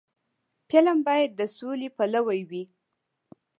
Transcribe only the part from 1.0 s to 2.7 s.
باید د سولې پلوي وي